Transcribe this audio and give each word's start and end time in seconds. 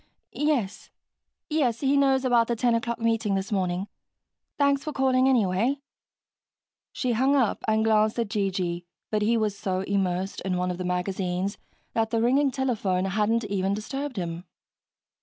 "Yes. 0.33 0.89
Yes, 1.47 1.81
he 1.81 1.95
knows 1.95 2.25
about 2.25 2.47
the 2.47 2.55
ten 2.55 2.73
o'clock 2.73 2.97
meeting 2.99 3.35
this 3.35 3.51
morning. 3.51 3.87
Thanks 4.57 4.83
for 4.83 4.91
calling, 4.91 5.29
anyway." 5.29 5.77
She 6.91 7.11
hung 7.11 7.35
up 7.35 7.63
and 7.67 7.85
glanced 7.85 8.17
at 8.17 8.29
G.G., 8.31 8.83
but 9.11 9.21
he 9.21 9.37
was 9.37 9.55
so 9.55 9.81
immersed 9.81 10.41
in 10.41 10.57
one 10.57 10.71
of 10.71 10.79
the 10.79 10.85
magazines 10.85 11.59
that 11.93 12.09
the 12.09 12.19
ringing 12.19 12.49
telephone 12.49 13.05
hadn't 13.05 13.43
even 13.43 13.75
disturbed 13.75 14.17
him. 14.17 14.43